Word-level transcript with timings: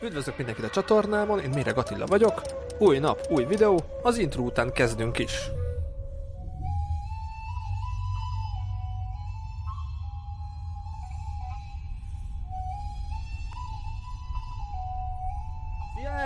Üdvözlök 0.00 0.36
mindenkit 0.36 0.64
a 0.64 0.70
csatornámon, 0.70 1.40
én 1.40 1.50
Méreg 1.50 1.78
Attila 1.78 2.06
vagyok. 2.06 2.42
Új 2.78 2.98
nap, 2.98 3.26
új 3.30 3.44
videó, 3.44 3.84
az 4.02 4.18
intro 4.18 4.42
után 4.42 4.72
kezdünk 4.72 5.18
is. 5.18 5.50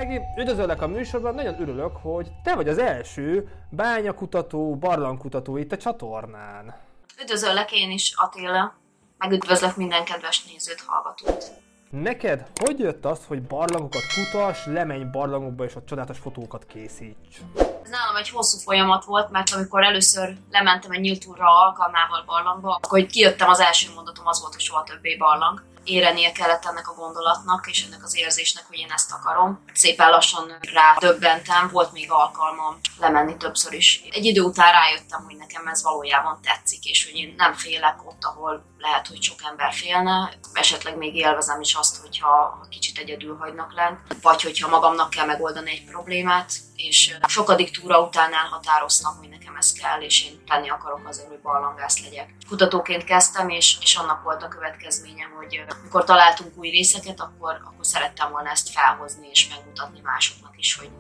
Ági, 0.00 0.20
üdvözöllek 0.36 0.82
a 0.82 0.86
műsorban, 0.86 1.34
nagyon 1.34 1.60
örülök, 1.60 1.96
hogy 1.96 2.32
te 2.42 2.54
vagy 2.54 2.68
az 2.68 2.78
első 2.78 3.48
bányakutató, 3.68 4.76
barlangkutató 4.76 5.56
itt 5.56 5.72
a 5.72 5.76
csatornán. 5.76 6.74
Üdvözöllek 7.22 7.72
én 7.72 7.90
is, 7.90 8.12
Attila, 8.16 8.74
meg 9.18 9.32
üdvözlök 9.32 9.76
minden 9.76 10.04
kedves 10.04 10.44
nézőt, 10.44 10.80
hallgatót. 10.86 11.69
Neked 11.90 12.46
hogy 12.54 12.78
jött 12.78 13.04
az, 13.04 13.18
hogy 13.26 13.42
barlangokat 13.42 14.02
kutas, 14.14 14.66
lemenj 14.66 15.04
barlangokba 15.04 15.64
és 15.64 15.74
a 15.74 15.84
csodálatos 15.84 16.18
fotókat 16.18 16.66
készíts? 16.66 17.36
Ez 17.82 17.90
nálam 17.90 18.16
egy 18.16 18.28
hosszú 18.28 18.58
folyamat 18.58 19.04
volt, 19.04 19.30
mert 19.30 19.50
amikor 19.50 19.82
először 19.82 20.36
lementem 20.50 20.90
egy 20.90 21.00
nyílt 21.00 21.24
túra 21.24 21.64
alkalmával 21.64 22.22
barlangba, 22.26 22.74
akkor 22.74 22.98
hogy 22.98 23.06
kijöttem, 23.06 23.48
az 23.48 23.60
első 23.60 23.88
mondatom 23.94 24.26
az 24.26 24.40
volt, 24.40 24.52
hogy 24.52 24.62
soha 24.62 24.82
többé 24.82 25.16
barlang. 25.16 25.62
Érenie 25.84 26.32
kellett 26.32 26.64
ennek 26.64 26.88
a 26.88 26.94
gondolatnak 26.94 27.66
és 27.70 27.84
ennek 27.86 28.04
az 28.04 28.16
érzésnek, 28.16 28.64
hogy 28.68 28.78
én 28.78 28.90
ezt 28.90 29.12
akarom. 29.12 29.60
Szépen 29.72 30.10
lassan 30.10 30.58
rá 30.72 30.96
döbbentem, 31.00 31.68
volt 31.72 31.92
még 31.92 32.10
alkalmam 32.10 32.80
lemenni 32.98 33.36
többször 33.36 33.72
is. 33.72 34.02
Egy 34.10 34.24
idő 34.24 34.40
után 34.40 34.72
rájöttem, 34.72 35.24
hogy 35.24 35.36
nekem 35.36 35.66
ez 35.66 35.82
valójában 35.82 36.38
tetszik, 36.42 36.84
és 36.84 37.04
hogy 37.04 37.20
én 37.20 37.34
nem 37.36 37.52
félek 37.52 38.06
ott, 38.06 38.24
ahol 38.24 38.64
lehet, 38.80 39.06
hogy 39.06 39.22
sok 39.22 39.38
ember 39.50 39.72
félne. 39.72 40.32
Esetleg 40.52 40.96
még 40.96 41.16
élvezem 41.16 41.60
is 41.60 41.74
azt, 41.74 42.00
hogyha 42.00 42.60
kicsit 42.68 42.98
egyedül 42.98 43.36
hagynak 43.36 43.74
lent, 43.74 43.98
vagy 44.22 44.42
hogyha 44.42 44.68
magamnak 44.68 45.10
kell 45.10 45.26
megoldani 45.26 45.70
egy 45.70 45.84
problémát, 45.84 46.52
és 46.76 47.16
sokadik 47.26 47.80
túra 47.80 48.00
után 48.00 48.32
elhatároztam, 48.32 49.16
hogy 49.18 49.28
nekem 49.28 49.56
ez 49.56 49.72
kell, 49.72 50.00
és 50.00 50.24
én 50.24 50.44
tenni 50.46 50.68
akarok 50.68 51.08
azért, 51.08 51.28
hogy 51.28 51.40
barlangász 51.40 52.02
legyek. 52.02 52.34
Kutatóként 52.48 53.04
kezdtem, 53.04 53.48
és, 53.48 53.78
és 53.80 53.96
annak 53.96 54.22
volt 54.22 54.42
a 54.42 54.48
következményem, 54.48 55.30
hogy 55.36 55.64
mikor 55.82 56.04
találtunk 56.04 56.56
új 56.56 56.70
részeket, 56.70 57.20
akkor, 57.20 57.60
akkor 57.64 57.86
szerettem 57.86 58.30
volna 58.30 58.50
ezt 58.50 58.70
felhozni, 58.70 59.28
és 59.30 59.48
megmutatni 59.48 60.00
másoknak 60.02 60.54
is, 60.56 60.76
hogy 60.76 60.90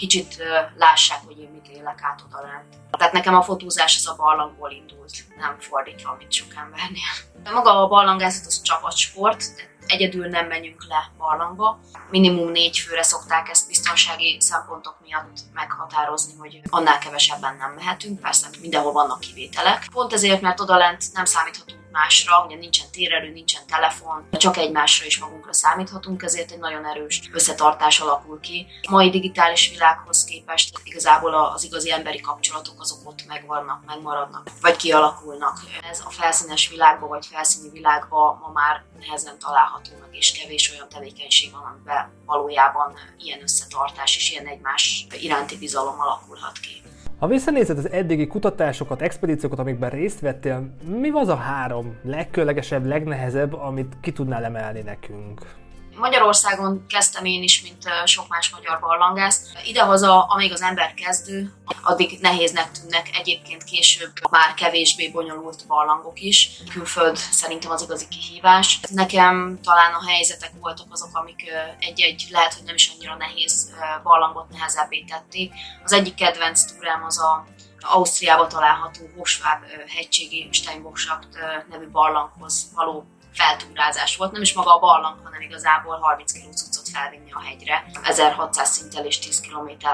kicsit 0.00 0.42
lássák, 0.76 1.20
hogy 1.26 1.38
én 1.38 1.50
mit 1.52 1.68
élek 1.68 1.98
át 2.02 2.22
oda 2.26 2.40
lent. 2.40 2.76
Tehát 2.90 3.12
nekem 3.12 3.34
a 3.34 3.42
fotózás 3.42 3.96
az 3.96 4.08
a 4.08 4.16
barlangból 4.16 4.70
indult, 4.70 5.12
nem 5.38 5.56
fordítva, 5.58 6.14
mint 6.18 6.32
sok 6.32 6.54
embernél. 6.56 7.12
Maga 7.52 7.82
a 7.82 7.88
barlangászat 7.88 8.46
az 8.46 8.62
csapatsport, 8.62 9.42
egyedül 9.86 10.26
nem 10.26 10.46
menjünk 10.46 10.84
le 10.88 11.10
barlangba. 11.18 11.78
Minimum 12.10 12.50
négy 12.50 12.78
főre 12.78 13.02
szokták 13.02 13.48
ezt 13.48 13.66
biztonsági 13.66 14.40
szempontok 14.40 14.96
miatt 15.02 15.38
meghatározni, 15.52 16.32
hogy 16.38 16.60
annál 16.70 16.98
kevesebben 16.98 17.56
nem 17.56 17.72
mehetünk, 17.72 18.20
persze 18.20 18.48
mindenhol 18.60 18.92
vannak 18.92 19.20
kivételek. 19.20 19.88
Pont 19.92 20.12
ezért, 20.12 20.40
mert 20.40 20.60
odalent 20.60 21.04
nem 21.12 21.24
számíthatunk 21.24 21.79
másra, 21.92 22.44
ugye 22.46 22.56
nincsen 22.56 22.86
térerő, 22.92 23.32
nincsen 23.32 23.62
telefon, 23.66 24.28
csak 24.30 24.56
egymásra 24.56 25.06
is 25.06 25.18
magunkra 25.18 25.52
számíthatunk, 25.52 26.22
ezért 26.22 26.50
egy 26.50 26.58
nagyon 26.58 26.86
erős 26.86 27.20
összetartás 27.32 28.00
alakul 28.00 28.40
ki. 28.40 28.66
A 28.82 28.90
mai 28.90 29.10
digitális 29.10 29.70
világhoz 29.70 30.24
képest 30.24 30.78
igazából 30.84 31.34
az 31.34 31.64
igazi 31.64 31.92
emberi 31.92 32.20
kapcsolatok 32.20 32.80
azok 32.80 32.98
ott 33.04 33.26
megvannak, 33.26 33.84
megmaradnak, 33.86 34.50
vagy 34.60 34.76
kialakulnak. 34.76 35.58
Ez 35.90 36.00
a 36.06 36.10
felszínes 36.10 36.68
világban, 36.68 37.08
vagy 37.08 37.26
felszíni 37.26 37.70
világban 37.70 38.38
ma 38.42 38.50
már 38.52 38.84
nehezen 38.98 39.38
található 39.38 39.90
meg, 40.00 40.16
és 40.16 40.32
kevés 40.32 40.72
olyan 40.72 40.88
tevékenység 40.88 41.52
van, 41.52 41.62
amiben 41.62 42.12
valójában 42.26 42.94
ilyen 43.18 43.42
összetartás 43.42 44.16
és 44.16 44.30
ilyen 44.30 44.46
egymás 44.46 45.06
iránti 45.20 45.58
bizalom 45.58 46.00
alakulhat 46.00 46.58
ki. 46.58 46.82
Ha 47.20 47.26
visszanézed 47.26 47.78
az 47.78 47.90
eddigi 47.90 48.26
kutatásokat, 48.26 49.02
expedíciókat, 49.02 49.58
amikben 49.58 49.90
részt 49.90 50.20
vettél, 50.20 50.70
mi 51.00 51.10
az 51.10 51.28
a 51.28 51.34
három 51.34 51.96
legkülönlegesebb, 52.02 52.86
legnehezebb, 52.86 53.54
amit 53.54 53.96
ki 54.00 54.12
tudnál 54.12 54.44
emelni 54.44 54.80
nekünk? 54.80 55.59
Magyarországon 56.00 56.86
kezdtem 56.88 57.24
én 57.24 57.42
is, 57.42 57.62
mint 57.62 57.88
sok 58.04 58.28
más 58.28 58.50
magyar 58.50 58.80
barlangász. 58.80 59.42
Idehaza, 59.64 60.22
amíg 60.22 60.52
az 60.52 60.62
ember 60.62 60.94
kezdő, 60.94 61.52
addig 61.82 62.18
nehéznek 62.20 62.70
tűnnek 62.70 63.10
egyébként 63.12 63.64
később 63.64 64.12
már 64.30 64.54
kevésbé 64.54 65.08
bonyolult 65.08 65.66
barlangok 65.66 66.20
is. 66.20 66.50
Külföld 66.70 67.16
szerintem 67.16 67.70
az 67.70 67.82
igazi 67.82 68.08
kihívás. 68.08 68.80
Nekem 68.90 69.58
talán 69.62 69.92
a 69.94 70.06
helyzetek 70.06 70.52
voltak 70.60 70.86
azok, 70.90 71.10
amik 71.12 71.50
egy-egy, 71.78 72.26
lehet, 72.30 72.54
hogy 72.54 72.64
nem 72.64 72.74
is 72.74 72.92
annyira 72.96 73.16
nehéz 73.16 73.74
barlangot 74.02 74.48
nehezebbé 74.50 75.04
tették. 75.08 75.52
Az 75.84 75.92
egyik 75.92 76.14
kedvenc 76.14 76.62
túrám 76.62 77.04
az 77.04 77.18
a 77.18 77.46
Ausztriába 77.80 78.46
található 78.46 79.10
Hosváb 79.16 79.62
hegységi 79.96 80.48
Steinbockschacht 80.52 81.28
nevű 81.70 81.88
barlanghoz 81.88 82.70
való 82.74 83.06
feltúrázás 83.32 84.16
volt, 84.16 84.32
nem 84.32 84.42
is 84.42 84.54
maga 84.54 84.74
a 84.74 84.78
barlang, 84.78 85.18
hanem 85.24 85.40
igazából 85.40 85.98
30 85.98 86.32
kg 86.32 86.52
cuccot 86.52 86.88
felvinni 86.88 87.32
a 87.32 87.42
hegyre, 87.42 87.84
1600 88.02 88.70
szinttel 88.70 89.04
és 89.04 89.18
10 89.18 89.40
km 89.40 89.86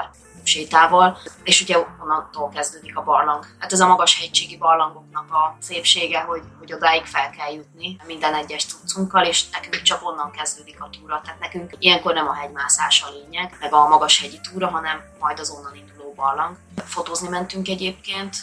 sétával, 0.47 1.17
és 1.43 1.61
ugye 1.61 1.77
onnantól 2.01 2.49
kezdődik 2.49 2.97
a 2.97 3.03
barlang. 3.03 3.45
Hát 3.59 3.71
ez 3.71 3.79
a 3.79 3.87
magas 3.87 4.19
hegységi 4.19 4.57
barlangoknak 4.57 5.33
a 5.33 5.57
szépsége, 5.59 6.19
hogy, 6.19 6.41
hogy 6.59 6.73
odáig 6.73 7.05
fel 7.05 7.29
kell 7.29 7.53
jutni 7.53 7.97
minden 8.05 8.33
egyes 8.33 8.65
cuccunkkal, 8.65 9.25
és 9.25 9.49
nekünk 9.49 9.81
csak 9.81 10.07
onnan 10.07 10.31
kezdődik 10.31 10.81
a 10.81 10.89
túra. 10.89 11.21
Tehát 11.23 11.39
nekünk 11.39 11.73
ilyenkor 11.79 12.13
nem 12.13 12.27
a 12.27 12.33
hegymászás 12.33 13.03
a 13.03 13.11
lényeg, 13.11 13.57
meg 13.59 13.73
a 13.73 13.87
magas 13.87 14.21
hegyi 14.21 14.39
túra, 14.51 14.67
hanem 14.67 15.03
majd 15.19 15.39
az 15.39 15.49
onnan 15.49 15.75
induló 15.75 16.13
barlang. 16.15 16.57
Fotózni 16.85 17.27
mentünk 17.27 17.67
egyébként, 17.67 18.35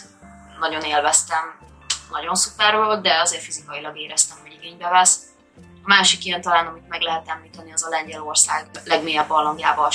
nagyon 0.59 0.81
élveztem, 0.81 1.64
nagyon 2.11 2.35
szuper 2.35 2.75
volt, 2.75 3.01
de 3.01 3.19
azért 3.19 3.43
fizikailag 3.43 3.97
éreztem, 3.97 4.37
hogy 4.41 4.53
igénybe 4.53 4.89
vesz. 4.89 5.19
A 5.57 5.87
másik 5.87 6.25
ilyen 6.25 6.41
talán, 6.41 6.67
amit 6.67 6.87
meg 6.87 7.01
lehet 7.01 7.27
említeni, 7.27 7.71
az 7.73 7.83
a 7.83 7.89
Lengyelország 7.89 8.69
legmélyebb 8.83 9.27
barlangjába, 9.27 9.89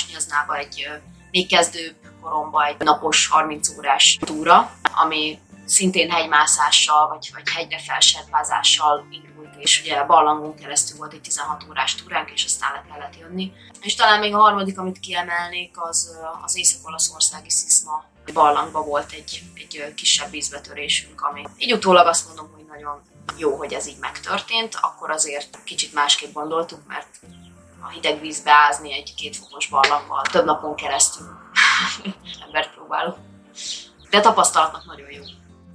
a 0.47 0.53
egy 0.53 0.87
még 1.31 1.47
kezdő 1.47 1.95
koromba 2.21 2.65
egy 2.65 2.77
napos 2.77 3.27
30 3.27 3.69
órás 3.77 4.19
túra, 4.21 4.71
ami 4.95 5.39
szintén 5.65 6.11
hegymászással, 6.11 7.07
vagy, 7.07 7.29
vagy 7.33 7.49
hegyre 7.49 7.79
felserpázással 7.79 9.05
indult, 9.09 9.55
és 9.57 9.81
ugye 9.81 9.95
a 9.95 10.05
barlangon 10.05 10.55
keresztül 10.55 10.97
volt 10.97 11.13
egy 11.13 11.21
16 11.21 11.65
órás 11.69 11.95
túránk, 11.95 12.31
és 12.31 12.43
aztán 12.45 12.71
le 12.71 12.83
kellett 12.89 13.17
jönni. 13.19 13.51
És 13.81 13.95
talán 13.95 14.19
még 14.19 14.33
a 14.33 14.39
harmadik, 14.39 14.79
amit 14.79 14.99
kiemelnék, 14.99 15.81
az 15.81 16.17
az 16.43 16.57
észak-olaszországi 16.57 17.49
Sziszma 17.49 18.03
barlangba 18.33 18.83
volt 18.83 19.11
egy, 19.11 19.43
egy 19.53 19.93
kisebb 19.93 20.29
vízbetörésünk, 20.29 21.21
ami 21.21 21.47
így 21.57 21.73
utólag 21.73 22.07
azt 22.07 22.27
mondom, 22.27 22.51
hogy 22.55 22.65
nagyon 22.65 23.01
jó, 23.37 23.55
hogy 23.55 23.73
ez 23.73 23.87
így 23.87 23.99
megtörtént, 23.99 24.77
akkor 24.81 25.11
azért 25.11 25.63
kicsit 25.63 25.93
másképp 25.93 26.33
gondoltuk, 26.33 26.79
mert 26.87 27.07
a 27.81 27.89
hideg 27.89 28.19
vízbe 28.19 28.51
ázni 28.51 28.93
egy 28.93 29.13
két 29.15 29.35
fokos 29.35 29.67
barlangban 29.67 30.23
több 30.31 30.45
napon 30.45 30.75
keresztül 30.75 31.27
embert 32.45 32.73
próbálok. 32.73 33.17
De 34.09 34.19
tapasztalatnak 34.19 34.85
nagyon 34.85 35.11
jó 35.11 35.23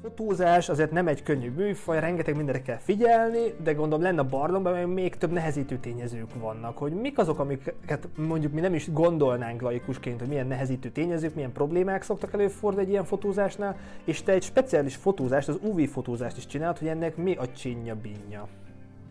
fotózás 0.06 0.68
azért 0.68 0.90
nem 0.90 1.08
egy 1.08 1.22
könnyű 1.22 1.50
műfaj, 1.50 2.00
rengeteg 2.00 2.36
mindenre 2.36 2.62
kell 2.62 2.78
figyelni, 2.78 3.54
de 3.62 3.72
gondolom 3.72 4.04
lenne 4.04 4.20
a 4.20 4.24
barlangban, 4.24 4.88
még 4.88 5.16
több 5.16 5.32
nehezítő 5.32 5.78
tényezők 5.78 6.34
vannak, 6.40 6.78
hogy 6.78 6.92
mik 6.92 7.18
azok, 7.18 7.38
amiket 7.38 8.08
mondjuk 8.16 8.52
mi 8.52 8.60
nem 8.60 8.74
is 8.74 8.92
gondolnánk 8.92 9.60
laikusként, 9.60 10.18
hogy 10.18 10.28
milyen 10.28 10.46
nehezítő 10.46 10.90
tényezők, 10.90 11.34
milyen 11.34 11.52
problémák 11.52 12.02
szoktak 12.02 12.32
előfordulni 12.32 12.86
egy 12.86 12.92
ilyen 12.92 13.04
fotózásnál, 13.04 13.76
és 14.04 14.22
te 14.22 14.32
egy 14.32 14.42
speciális 14.42 14.96
fotózást, 14.96 15.48
az 15.48 15.58
UV 15.62 15.80
fotózást 15.80 16.36
is 16.36 16.46
csinálod, 16.46 16.78
hogy 16.78 16.88
ennek 16.88 17.16
mi 17.16 17.34
a 17.34 17.52
csinya 17.52 17.94
binja 17.94 18.48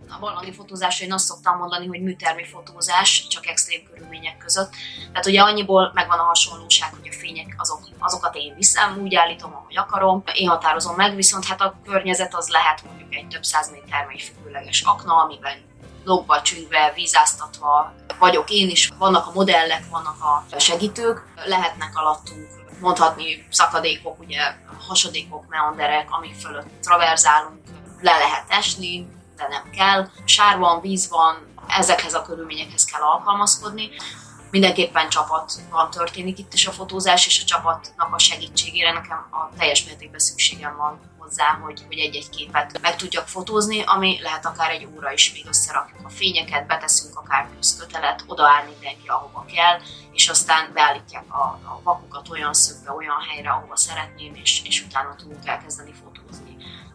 a 0.10 0.20
barlangi 0.20 0.54
fotózás, 0.54 1.02
én 1.02 1.14
azt 1.14 1.26
szoktam 1.26 1.58
mondani, 1.58 1.88
hogy 1.88 2.02
műtermi 2.02 2.46
fotózás, 2.46 3.28
csak 3.28 3.48
extrém 3.48 3.84
körülmények 3.92 4.38
között. 4.38 4.72
Tehát 5.08 5.26
ugye 5.26 5.42
annyiból 5.42 5.92
megvan 5.94 6.20
a 6.20 6.24
hasonlóság, 6.24 6.94
hogy 6.94 7.08
a 7.08 7.14
fények 7.14 7.56
azok, 7.58 7.80
azokat 8.00 8.36
én 8.36 8.56
viszem, 8.56 8.98
úgy 9.02 9.16
állítom, 9.16 9.54
ahogy 9.54 9.78
akarom, 9.78 10.24
én 10.34 10.50
határozom 10.50 10.96
meg, 10.96 11.16
viszont 11.16 11.46
hát 11.46 11.62
a 11.62 11.76
környezet 11.86 12.36
az 12.36 12.50
lehet 12.50 12.84
mondjuk 12.84 13.16
egy 13.16 13.28
több 13.28 13.44
száz 13.44 13.72
méter 13.72 14.08
függőleges 14.18 14.82
akna, 14.82 15.14
amiben 15.14 15.58
logba, 16.04 16.42
csüngve, 16.42 16.92
vízáztatva 16.96 17.94
vagyok 18.20 18.50
én 18.50 18.70
is, 18.70 18.92
vannak 18.98 19.28
a 19.28 19.32
modellek, 19.34 19.84
vannak 19.90 20.24
a 20.52 20.60
segítők, 20.60 21.28
lehetnek 21.46 21.92
alattunk 21.94 22.48
mondhatni 22.80 23.48
szakadékok, 23.50 24.20
ugye 24.20 24.40
hasadékok, 24.88 25.48
meanderek, 25.48 26.12
amik 26.12 26.36
fölött 26.36 26.68
traverzálunk, 26.82 27.62
le 28.02 28.18
lehet 28.18 28.46
esni, 28.48 29.08
de 29.36 29.48
nem 29.48 29.70
kell. 29.70 30.10
Sár 30.26 30.58
van, 30.58 30.82
víz 30.82 31.10
van, 31.10 31.54
ezekhez 31.68 32.14
a 32.14 32.22
körülményekhez 32.22 32.86
kell 32.86 33.02
alkalmazkodni. 33.02 33.90
Mindenképpen 34.52 35.10
csapatban 35.10 35.90
történik 35.90 36.40
itt 36.40 36.54
is 36.54 36.68
a 36.68 36.72
fotózás, 36.72 37.28
és 37.28 37.42
a 37.42 37.46
csapatnak 37.46 38.14
a 38.14 38.20
segítségére 38.20 38.92
nekem 38.92 39.28
a 39.32 39.58
teljes 39.58 39.86
mértékben 39.86 40.20
szükségem 40.20 40.76
van 40.78 41.00
hozzá, 41.26 41.60
hogy, 41.64 41.84
hogy 41.88 41.98
egy-egy 41.98 42.30
képet 42.30 42.82
meg 42.82 42.96
tudjak 42.96 43.28
fotózni, 43.28 43.84
ami 43.86 44.20
lehet 44.22 44.46
akár 44.46 44.72
egy 44.72 44.88
óra 44.96 45.12
is, 45.12 45.34
még 45.34 45.46
összerakjuk 45.48 46.06
a 46.06 46.10
fényeket, 46.10 46.68
beteszünk 46.68 47.18
akár 47.18 47.50
kötelet, 47.80 48.24
odaáll 48.28 48.66
mindenki, 48.66 49.08
ahova 49.08 49.46
kell, 49.56 49.80
és 50.12 50.28
aztán 50.28 50.72
beállítják 50.74 51.34
a, 51.34 51.44
a 51.44 51.80
vakukat 51.84 52.30
olyan 52.30 52.54
szögbe, 52.54 52.92
olyan 52.92 53.22
helyre, 53.30 53.50
ahova 53.50 53.78
szeretném, 53.78 54.36
és, 54.36 54.62
és 54.64 54.86
utána 54.86 55.16
tudunk 55.16 55.48
elkezdeni 55.48 55.94
fotózni. 55.94 56.15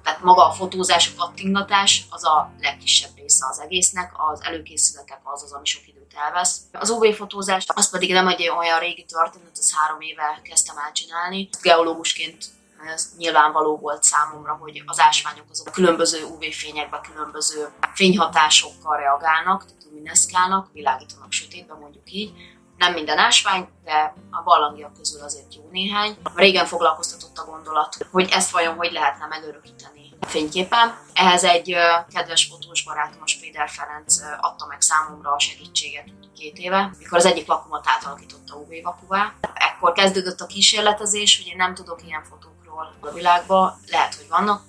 Tehát 0.02 0.22
maga 0.22 0.46
a 0.46 0.52
fotózás, 0.52 1.12
a 1.16 1.20
kattingatás 1.20 2.06
az 2.10 2.24
a 2.24 2.52
legkisebb 2.60 3.16
része 3.16 3.46
az 3.50 3.60
egésznek, 3.60 4.12
az 4.32 4.42
előkészületek 4.42 5.20
az 5.22 5.42
az, 5.42 5.52
ami 5.52 5.66
sok 5.66 5.88
időt 5.88 6.14
elvesz. 6.14 6.60
Az 6.72 6.90
UV-fotózás 6.90 7.64
az 7.74 7.90
pedig 7.90 8.12
nem 8.12 8.28
egy 8.28 8.48
olyan 8.48 8.78
régi 8.78 9.04
történet, 9.04 9.58
az 9.58 9.74
három 9.74 10.00
éve 10.00 10.40
kezdtem 10.42 10.78
el 10.78 10.92
csinálni. 10.92 11.48
Geológusként 11.62 12.44
ez 12.86 13.12
nyilvánvaló 13.16 13.76
volt 13.76 14.02
számomra, 14.02 14.56
hogy 14.60 14.82
az 14.86 14.98
ásványok 14.98 15.44
azok 15.50 15.72
különböző 15.72 16.24
UV-fényekbe, 16.24 17.00
különböző 17.12 17.68
fényhatásokkal 17.94 18.96
reagálnak, 18.96 19.64
tehát 19.64 19.84
lumineszkálnak, 19.84 20.72
világítanak 20.72 21.32
sötétbe, 21.32 21.74
mondjuk 21.74 22.12
így. 22.12 22.32
Nem 22.80 22.92
minden 22.92 23.18
ásvány, 23.18 23.68
de 23.84 24.14
a 24.30 24.42
barlangiak 24.42 24.92
közül 24.94 25.22
azért 25.22 25.54
jó 25.54 25.68
néhány. 25.70 26.16
Régen 26.34 26.66
foglalkoztatott 26.66 27.38
a 27.38 27.44
gondolat, 27.44 27.96
hogy 28.10 28.28
ezt 28.30 28.50
vajon 28.50 28.76
hogy 28.76 28.92
lehetne 28.92 29.26
megörökíteni 29.26 30.12
fényképen. 30.20 30.98
Ehhez 31.14 31.44
egy 31.44 31.76
kedves 32.12 32.44
fotós 32.44 32.84
barátom, 32.84 33.22
a 33.22 33.26
Spéder 33.26 33.68
Ferenc 33.68 34.16
adta 34.40 34.66
meg 34.66 34.80
számomra 34.80 35.32
a 35.32 35.38
segítséget 35.38 36.08
két 36.36 36.58
éve, 36.58 36.90
mikor 36.98 37.18
az 37.18 37.26
egyik 37.26 37.46
vakumat 37.46 37.84
átalakította 37.88 38.56
UV 38.56 38.82
vakuvá. 38.82 39.32
Ekkor 39.54 39.92
kezdődött 39.92 40.40
a 40.40 40.46
kísérletezés, 40.46 41.36
hogy 41.36 41.46
én 41.46 41.56
nem 41.56 41.74
tudok 41.74 42.06
ilyen 42.06 42.24
fotókról 42.24 42.94
a 43.00 43.12
világban, 43.12 43.80
lehet, 43.90 44.14
hogy 44.14 44.28
vannak, 44.28 44.62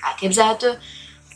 elképzelhető, 0.00 0.78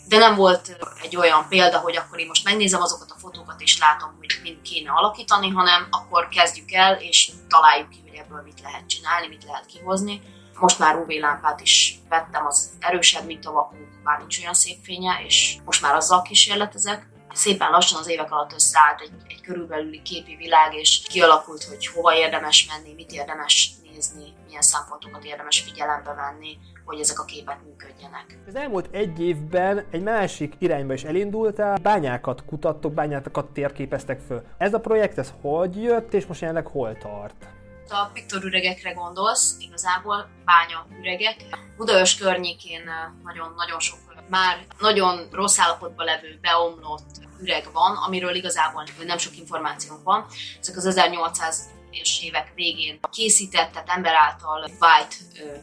de 0.08 0.18
nem 0.18 0.34
volt 0.34 0.76
egy 1.02 1.16
olyan 1.16 1.48
példa, 1.48 1.78
hogy 1.78 1.96
akkor 1.96 2.18
én 2.18 2.26
most 2.26 2.44
megnézem 2.44 2.82
azokat 2.82 3.10
a 3.10 3.18
fotókat, 3.18 3.60
és 3.60 3.78
látom, 3.78 4.14
hogy 4.18 4.38
mind 4.42 4.62
kéne 4.62 4.90
alakítani, 4.90 5.48
hanem 5.48 5.86
akkor 5.90 6.28
kezdjük 6.28 6.72
el, 6.72 6.94
és 7.00 7.30
találjuk 7.48 7.90
ki, 7.90 8.02
hogy 8.08 8.18
ebből 8.18 8.42
mit 8.44 8.60
lehet 8.60 8.86
csinálni, 8.86 9.26
mit 9.26 9.44
lehet 9.44 9.66
kihozni 9.66 10.20
most 10.60 10.78
már 10.78 10.96
UV 10.96 11.08
lámpát 11.08 11.60
is 11.60 11.98
vettem, 12.08 12.46
az 12.46 12.70
erősebb, 12.80 13.26
mint 13.26 13.46
a 13.46 13.52
vakú, 13.52 13.76
bár 14.04 14.18
nincs 14.18 14.38
olyan 14.38 14.54
szép 14.54 14.76
fénye, 14.82 15.20
és 15.26 15.56
most 15.64 15.82
már 15.82 15.94
azzal 15.94 16.22
kísérletezek. 16.22 17.06
Szépen 17.36 17.70
lassan 17.70 18.00
az 18.00 18.08
évek 18.08 18.32
alatt 18.32 18.52
összeállt 18.52 19.00
egy, 19.00 19.10
egy 19.28 19.40
körülbelüli 19.40 20.02
képi 20.02 20.36
világ, 20.36 20.74
és 20.74 21.02
kialakult, 21.08 21.64
hogy 21.64 21.86
hova 21.86 22.14
érdemes 22.16 22.68
menni, 22.68 22.94
mit 22.94 23.12
érdemes 23.12 23.72
nézni, 23.82 24.34
milyen 24.46 24.62
szempontokat 24.62 25.24
érdemes 25.24 25.60
figyelembe 25.60 26.14
venni, 26.14 26.58
hogy 26.84 27.00
ezek 27.00 27.20
a 27.20 27.24
képek 27.24 27.58
működjenek. 27.64 28.38
Az 28.46 28.54
elmúlt 28.54 28.88
egy 28.90 29.20
évben 29.20 29.86
egy 29.90 30.02
másik 30.02 30.54
irányba 30.58 30.92
is 30.92 31.04
elindultál, 31.04 31.78
bányákat 31.78 32.44
kutattok, 32.44 32.92
bányákat 32.92 33.46
térképeztek 33.46 34.20
föl. 34.26 34.42
Ez 34.58 34.74
a 34.74 34.80
projekt, 34.80 35.18
ez 35.18 35.32
hogy 35.40 35.82
jött, 35.82 36.14
és 36.14 36.26
most 36.26 36.40
jelenleg 36.40 36.66
hol 36.66 36.98
tart? 36.98 37.46
A 37.90 38.10
piktorüregekre 38.12 38.92
gondolsz, 38.92 39.56
igazából 39.58 40.28
bánya 40.44 40.86
üregek. 41.00 41.36
Budaörs 41.76 42.16
környékén 42.16 42.90
nagyon-nagyon 43.24 43.80
sok 43.80 43.98
már 44.28 44.66
nagyon 44.78 45.28
rossz 45.30 45.58
állapotban 45.58 46.04
levő, 46.04 46.38
beomlott 46.40 47.06
üreg 47.40 47.72
van, 47.72 47.96
amiről 47.96 48.34
igazából 48.34 48.86
nem 49.04 49.18
sok 49.18 49.36
információnk 49.36 50.02
van. 50.02 50.26
Ezek 50.60 50.76
az 50.76 50.86
1800 50.86 51.68
es 52.00 52.22
évek 52.22 52.52
végén 52.54 52.98
készített, 53.10 53.72
tehát 53.72 53.88
ember 53.88 54.14
által 54.14 54.70
vájt 54.78 55.16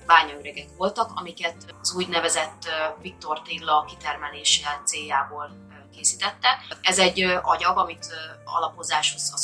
bányaüregek 0.06 0.68
voltak, 0.78 1.12
amiket 1.16 1.56
az 1.82 1.94
úgynevezett 1.96 2.70
Viktor 3.02 3.42
tégla 3.42 3.86
kitermelése 3.88 4.82
céljából 4.86 5.50
készítette. 5.96 6.60
Ez 6.82 7.00
egy 7.00 7.22
agyag, 7.42 7.78
amit 7.78 8.08
alapozáshoz 8.46 9.32
a 9.34 9.38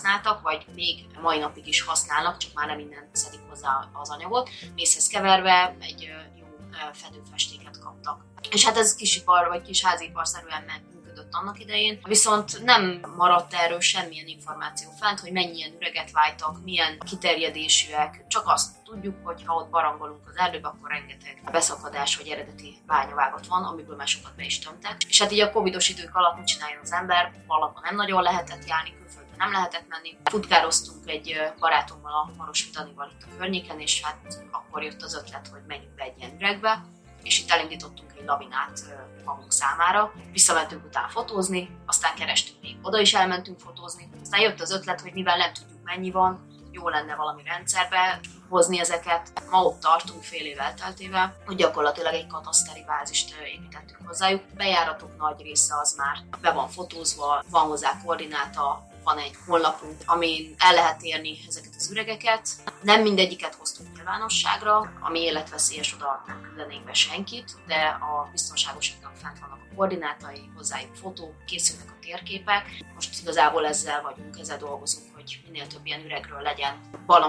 használtak, 0.00 0.42
vagy 0.42 0.66
még 0.74 1.06
mai 1.22 1.38
napig 1.38 1.66
is 1.66 1.80
használnak, 1.82 2.36
csak 2.36 2.52
már 2.54 2.66
nem 2.66 2.78
innen 2.78 3.08
szedik 3.12 3.40
hozzá 3.48 3.88
az 3.92 4.10
anyagot. 4.10 4.50
Mészhez 4.74 5.06
keverve 5.06 5.76
egy 5.80 6.10
jó 6.38 6.46
fedőfestéket 6.92 7.78
kaptak. 7.78 8.24
És 8.50 8.64
hát 8.64 8.76
ez 8.76 8.94
kisipar 8.94 9.48
vagy 9.48 9.62
kis 9.62 9.84
háziparszerűen 9.84 10.64
működött 10.94 11.32
annak 11.32 11.60
idején, 11.60 12.00
viszont 12.02 12.64
nem 12.64 13.00
maradt 13.16 13.54
erről 13.54 13.80
semmilyen 13.80 14.26
információ 14.26 14.90
fent, 15.00 15.20
hogy 15.20 15.32
mennyien 15.32 15.74
üreget 15.74 16.10
vájtak, 16.10 16.64
milyen 16.64 16.98
kiterjedésűek, 16.98 18.24
csak 18.28 18.42
azt 18.46 18.82
tudjuk, 18.84 19.16
hogy 19.22 19.42
ha 19.46 19.54
ott 19.54 19.70
barangolunk 19.70 20.28
az 20.28 20.36
erdőbe, 20.36 20.68
akkor 20.68 20.90
rengeteg 20.90 21.42
beszakadás 21.52 22.16
vagy 22.16 22.28
eredeti 22.28 22.82
bányavágat 22.86 23.46
van, 23.46 23.64
amiből 23.64 23.96
már 23.96 24.08
sokat 24.08 24.36
be 24.36 24.44
is 24.44 24.58
tömtek. 24.58 24.96
És 25.08 25.20
hát 25.20 25.32
így 25.32 25.40
a 25.40 25.50
covidos 25.50 25.88
idők 25.88 26.14
alatt 26.14 26.36
mit 26.36 26.46
csináljon 26.46 26.80
az 26.82 26.92
ember? 26.92 27.32
Valahol 27.46 27.80
nem 27.82 27.96
nagyon 27.96 28.22
lehetett 28.22 28.66
járni, 28.66 28.94
külföldre 28.98 29.19
nem 29.40 29.52
lehetett 29.52 29.88
menni. 29.88 30.16
Futkároztunk 30.24 31.08
egy 31.08 31.52
barátommal, 31.58 32.12
a 32.12 32.30
Maros 32.36 32.70
Danival 32.70 33.10
itt 33.12 33.22
a 33.22 33.36
környéken, 33.38 33.80
és 33.80 34.02
hát 34.02 34.44
akkor 34.50 34.82
jött 34.82 35.02
az 35.02 35.14
ötlet, 35.14 35.48
hogy 35.48 35.60
menjünk 35.66 35.94
be 35.94 36.02
egy 36.02 36.18
ilyen 36.18 36.36
üregbe, 36.36 36.84
és 37.22 37.40
itt 37.40 37.50
elindítottunk 37.50 38.12
egy 38.18 38.24
lavinát 38.24 38.80
magunk 39.24 39.52
számára. 39.52 40.12
Visszamentünk 40.32 40.84
utána 40.84 41.08
fotózni, 41.08 41.70
aztán 41.86 42.14
kerestünk 42.14 42.62
még 42.62 42.76
oda 42.82 43.00
is 43.00 43.14
elmentünk 43.14 43.60
fotózni. 43.60 44.08
Aztán 44.20 44.40
jött 44.40 44.60
az 44.60 44.72
ötlet, 44.72 45.00
hogy 45.00 45.12
mivel 45.12 45.36
nem 45.36 45.52
tudjuk 45.52 45.82
mennyi 45.84 46.10
van, 46.10 46.48
jó 46.70 46.88
lenne 46.88 47.14
valami 47.14 47.42
rendszerbe 47.42 48.20
hozni 48.48 48.80
ezeket. 48.80 49.32
Ma 49.50 49.62
ott 49.62 49.80
tartunk 49.80 50.22
fél 50.22 50.46
év 50.46 50.60
elteltével, 50.60 51.36
hogy 51.46 51.56
gyakorlatilag 51.56 52.14
egy 52.14 52.26
kataszteri 52.26 52.84
bázist 52.86 53.34
építettük 53.54 53.98
hozzájuk. 54.06 54.42
Bejáratok 54.56 55.16
nagy 55.18 55.42
része 55.42 55.74
az 55.80 55.94
már 55.96 56.18
be 56.40 56.50
van 56.50 56.68
fotózva, 56.68 57.42
van 57.50 57.66
hozzá 57.66 58.00
koordináta, 58.04 58.88
van 59.04 59.18
egy 59.18 59.36
honlapunk, 59.46 60.02
amin 60.06 60.54
el 60.58 60.74
lehet 60.74 61.02
érni 61.02 61.38
ezeket 61.48 61.74
az 61.76 61.90
üregeket. 61.90 62.48
Nem 62.82 63.02
mindegyiket 63.02 63.54
hoztuk 63.54 63.86
nyilvánosságra, 63.94 64.92
ami 65.00 65.20
életveszélyes 65.20 65.94
oda 65.94 66.22
nem 66.26 66.40
küldenénk 66.42 66.84
be 66.84 66.92
senkit, 66.92 67.54
de 67.66 67.98
a 68.00 68.28
biztonságosaknak 68.30 69.16
fent 69.16 69.38
vannak 69.38 69.58
a 69.70 69.74
koordinátai, 69.74 70.50
hozzájuk 70.56 70.94
fotók, 70.94 71.44
készülnek 71.44 71.90
a 71.90 71.98
térképek. 72.00 72.84
Most 72.94 73.20
igazából 73.20 73.66
ezzel 73.66 74.02
vagyunk, 74.02 74.38
ezzel 74.38 74.58
dolgozunk, 74.58 75.14
hogy 75.14 75.40
minél 75.44 75.66
több 75.66 75.86
ilyen 75.86 76.04
üregről 76.04 76.40
legyen 76.40 76.80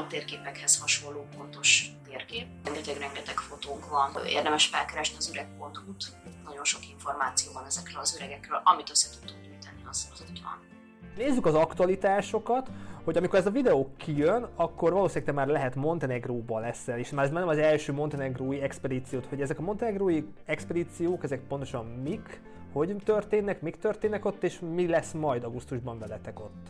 térképekhez 0.10 0.80
hasonló 0.80 1.28
pontos 1.38 1.86
térkép. 2.08 2.48
Rengeteg-rengeteg 2.64 3.38
fotónk 3.38 3.90
van, 3.90 4.26
érdemes 4.26 4.66
felkeresni 4.66 5.18
az 5.18 5.30
üreg.hu-t, 5.30 6.04
nagyon 6.44 6.64
sok 6.64 6.90
információ 6.90 7.52
van 7.52 7.66
ezekről 7.66 8.02
az 8.02 8.16
üregekről, 8.16 8.62
amit 8.64 8.90
össze 8.90 9.10
tudtunk 9.10 9.44
gyűjteni, 9.44 9.82
az, 9.90 10.10
az 10.14 10.22
ott 10.22 10.40
van. 10.44 10.81
Nézzük 11.18 11.46
az 11.46 11.54
aktualitásokat, 11.54 12.70
hogy 13.04 13.18
amikor 13.18 13.40
ez 13.40 13.46
a 13.46 13.52
videó 13.52 13.94
kijön, 13.98 14.48
akkor 14.56 14.94
valószínűleg 14.94 15.26
te 15.26 15.32
már 15.32 15.48
lehet 15.48 15.76
Montenegróban 15.76 16.62
leszel, 16.62 17.00
és 17.00 17.10
már 17.10 17.26
ez 17.26 17.32
nem 17.32 17.48
az 17.48 17.58
első 17.58 17.94
montenegrói 17.94 18.62
expedíciót, 18.62 19.26
hogy 19.26 19.42
ezek 19.42 19.60
a 19.60 19.62
montenegrói 19.62 20.24
expedíciók, 20.46 21.24
ezek 21.24 21.48
pontosan 21.48 21.86
mik, 21.86 22.42
hogy 22.74 22.96
történnek, 23.06 23.62
mik 23.62 23.78
történnek 23.78 24.26
ott, 24.26 24.44
és 24.44 24.60
mi 24.60 24.88
lesz 24.88 25.12
majd 25.12 25.44
augusztusban 25.44 26.00
veletek 26.00 26.40
ott. 26.40 26.68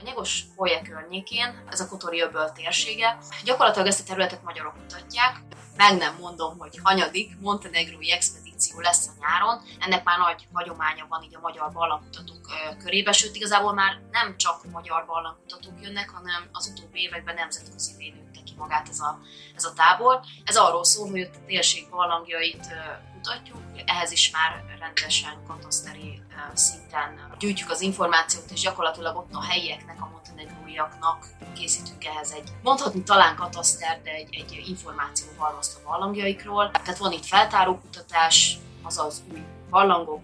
A 0.00 0.02
Nyagos 0.04 0.44
Polye 0.56 0.82
környékén, 0.82 1.62
ez 1.70 1.80
a 1.80 1.88
Kotori 1.88 2.20
öböl 2.20 2.52
térsége, 2.52 3.18
gyakorlatilag 3.44 3.86
ezt 3.86 4.00
a 4.00 4.08
területet 4.08 4.42
magyarok 4.44 4.74
mutatják. 4.80 5.42
Meg 5.76 5.98
nem 5.98 6.16
mondom, 6.20 6.58
hogy 6.58 6.78
hanyadik 6.82 7.40
montenegrói 7.40 8.12
expedíció 8.12 8.80
lesz 8.80 9.08
a 9.08 9.12
nyáron. 9.20 9.60
Ennek 9.80 10.04
már 10.04 10.18
nagy 10.18 10.48
hagyománya 10.52 11.06
van 11.08 11.22
így 11.22 11.34
a 11.34 11.40
magyar 11.40 11.72
barlangkutatók 11.72 12.33
körébe, 12.78 13.12
sőt 13.12 13.36
igazából 13.36 13.72
már 13.72 14.00
nem 14.10 14.36
csak 14.36 14.64
magyar 14.72 15.04
barlangkutatók 15.06 15.82
jönnek, 15.82 16.10
hanem 16.10 16.48
az 16.52 16.72
utóbbi 16.74 17.00
években 17.00 17.34
nemzetközi 17.34 17.92
nőtte 17.98 18.42
ki 18.44 18.54
magát 18.56 18.88
ez 18.88 19.00
a, 19.00 19.20
ez 19.56 19.64
a 19.64 19.72
tábor. 19.72 20.20
Ez 20.44 20.56
arról 20.56 20.84
szól, 20.84 21.10
hogy 21.10 21.20
a 21.20 21.44
térség 21.46 21.88
barlangjait 21.90 22.66
kutatjuk, 23.12 23.58
ehhez 23.84 24.12
is 24.12 24.30
már 24.30 24.64
rendesen 24.78 25.42
kataszteri 25.46 26.22
szinten 26.54 27.36
gyűjtjük 27.38 27.70
az 27.70 27.80
információt, 27.80 28.50
és 28.50 28.60
gyakorlatilag 28.60 29.16
ott 29.16 29.32
a 29.32 29.42
helyieknek, 29.42 30.02
a 30.02 30.08
montenegróiaknak 30.12 31.26
készítünk 31.54 32.04
ehhez 32.04 32.32
egy, 32.32 32.48
mondhatni 32.62 33.02
talán 33.02 33.36
kataszter, 33.36 34.00
de 34.02 34.10
egy, 34.10 34.34
egy 34.34 34.64
információ 34.66 35.28
halmazt 35.36 35.76
a 35.76 35.88
barlangjaikról. 35.88 36.70
Tehát 36.70 36.98
van 36.98 37.12
itt 37.12 37.24
feltárókutatás, 37.24 38.58
azaz 38.82 39.22
új 39.32 39.42
barlangok, 39.70 40.22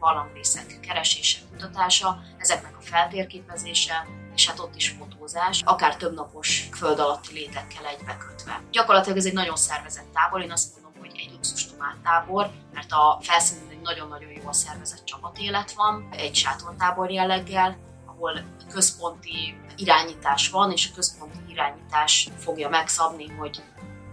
barlangrészek 0.00 0.80
keresése, 0.80 1.38
kutatása, 1.50 2.22
ezeknek 2.38 2.76
a 2.76 2.80
feltérképezése, 2.80 4.06
és 4.34 4.48
hát 4.48 4.58
ott 4.58 4.76
is 4.76 4.88
fotózás, 4.88 5.60
akár 5.64 5.96
több 5.96 6.14
napos 6.14 6.68
föld 6.72 6.98
alatti 6.98 7.32
létekkel 7.32 7.84
egybekötve. 7.86 8.62
Gyakorlatilag 8.70 9.18
ez 9.18 9.26
egy 9.26 9.32
nagyon 9.32 9.56
szervezett 9.56 10.12
tábor, 10.12 10.42
én 10.42 10.52
azt 10.52 10.72
mondom, 10.74 11.00
hogy 11.00 11.12
egy 11.18 11.30
luxus 11.32 11.68
tábor, 12.02 12.50
mert 12.72 12.92
a 12.92 13.18
felszínen 13.20 13.70
egy 13.70 13.80
nagyon-nagyon 13.80 14.30
jól 14.30 14.52
szervezett 14.52 15.04
csapatélet 15.04 15.72
van, 15.72 16.08
egy 16.10 16.34
sátortábor 16.34 17.10
jelleggel, 17.10 17.76
ahol 18.06 18.40
központi 18.72 19.60
irányítás 19.76 20.48
van, 20.48 20.72
és 20.72 20.88
a 20.90 20.94
központi 20.94 21.38
irányítás 21.48 22.28
fogja 22.38 22.68
megszabni, 22.68 23.28
hogy 23.28 23.62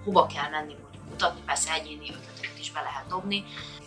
hova 0.03 0.25
kell 0.25 0.49
menni 0.49 0.75
mondjuk 0.81 1.09
kutatni, 1.09 1.41
persze 1.45 1.73
egyéni 1.73 2.09
ötleteket 2.09 2.59
is 2.59 2.71
be 2.71 2.81
lehet 2.81 3.07
dobni. 3.07 3.43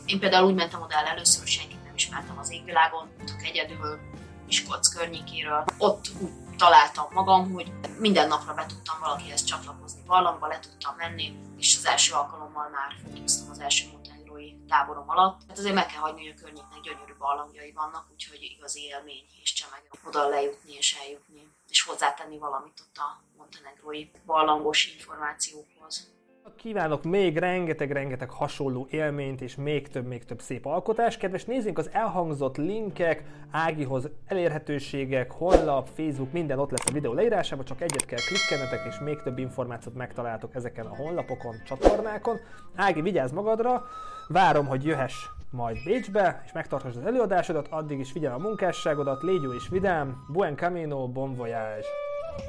Én 0.07 0.19
például 0.19 0.47
úgy 0.47 0.55
mentem 0.55 0.83
oda 0.83 0.95
el 0.95 1.07
először, 1.07 1.43
hogy 1.43 1.69
nem 1.71 1.80
ismertem 2.01 2.39
az 2.39 2.51
égvilágon, 2.51 3.09
csak 3.27 3.43
egyedül, 3.43 3.99
Miskolc 4.47 4.89
környékéről. 4.89 5.65
Ott 5.79 6.05
úgy 6.21 6.31
találtam 6.57 7.07
magam, 7.13 7.53
hogy 7.53 7.73
minden 7.99 8.29
napra 8.29 8.55
be 8.55 8.67
tudtam 8.67 9.01
valakihez 9.01 9.45
csatlakozni 9.45 10.03
barlangba, 10.07 10.47
le 10.47 10.59
tudtam 10.59 10.95
menni, 10.97 11.39
és 11.59 11.77
az 11.77 11.87
első 11.87 12.13
alkalommal 12.15 12.69
már 12.69 12.97
fotóztam 13.03 13.51
az 13.51 13.61
első 13.61 13.89
montenegrói 13.93 14.53
táborom 14.69 15.11
alatt. 15.11 15.41
Hát 15.49 15.59
azért 15.59 15.75
meg 15.75 15.87
kell 15.87 16.01
hagyni, 16.01 16.21
hogy 16.21 16.35
a 16.37 16.43
környéknek 16.43 16.81
gyönyörű 16.83 17.15
barlangjai 17.19 17.73
vannak, 17.73 18.07
úgyhogy 18.13 18.43
igazi 18.43 18.81
élmény 18.81 19.25
és 19.43 19.53
csemeg 19.53 19.83
oda 20.07 20.29
lejutni 20.29 20.73
és 20.73 20.97
eljutni, 21.03 21.49
és 21.69 21.83
hozzátenni 21.83 22.39
valamit 22.39 22.81
ott 22.81 22.97
a 22.97 23.23
montenegrói 23.37 24.11
barlangos 24.27 24.87
információkhoz. 24.95 26.13
Kívánok 26.57 27.03
még 27.03 27.37
rengeteg-rengeteg 27.37 28.31
hasonló 28.31 28.87
élményt 28.91 29.41
és 29.41 29.57
még 29.57 29.89
több, 29.89 30.07
még 30.07 30.25
több 30.25 30.41
szép 30.41 30.67
alkotás. 30.67 31.17
Kedves 31.17 31.45
nézzünk 31.45 31.79
az 31.79 31.91
elhangzott 31.93 32.57
linkek, 32.57 33.25
Ágihoz 33.51 34.09
elérhetőségek, 34.27 35.31
honlap, 35.31 35.89
Facebook, 35.95 36.33
minden 36.33 36.59
ott 36.59 36.71
lesz 36.71 36.85
a 36.87 36.93
videó 36.93 37.13
leírásában, 37.13 37.65
csak 37.65 37.81
egyet 37.81 38.05
kell 38.05 38.19
klikkelnetek, 38.19 38.87
és 38.89 38.99
még 38.99 39.23
több 39.23 39.39
információt 39.39 39.95
megtaláltok 39.95 40.55
ezeken 40.55 40.87
a 40.87 40.97
honlapokon, 40.97 41.55
csatornákon. 41.67 42.39
Ági, 42.77 43.01
vigyázz 43.01 43.33
magadra, 43.33 43.85
várom, 44.29 44.67
hogy 44.67 44.85
jöhess 44.85 45.29
majd 45.51 45.77
Bécsbe, 45.85 46.43
és 46.47 46.53
megtartass 46.53 46.97
az 46.97 47.07
előadásodat, 47.07 47.67
addig 47.71 47.99
is 47.99 48.11
figyelj 48.11 48.35
a 48.35 48.39
munkásságodat, 48.39 49.23
légy 49.23 49.43
jó 49.43 49.53
és 49.53 49.69
vidám, 49.69 50.27
buen 50.29 50.57
camino, 50.57 51.09
bon 51.09 51.35
voyage! 51.35 51.87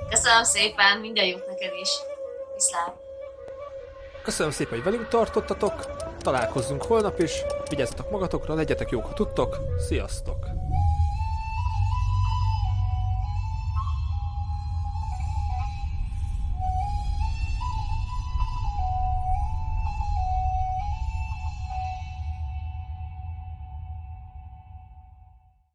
Köszönöm 0.09 0.43
szépen, 0.43 0.99
minden 0.99 1.25
jót 1.25 1.47
neked 1.47 1.71
is! 1.81 1.89
Viszlát! 2.53 3.10
Köszönöm 4.23 4.51
szépen, 4.51 4.73
hogy 4.73 4.83
velünk 4.83 5.07
tartottatok, 5.07 5.73
találkozzunk 6.17 6.83
holnap 6.83 7.19
is, 7.19 7.31
vigyázzatok 7.69 8.11
magatokra, 8.11 8.53
legyetek 8.53 8.89
jók, 8.89 9.05
ha 9.05 9.13
tudtok, 9.13 9.57
sziasztok! 9.87 10.50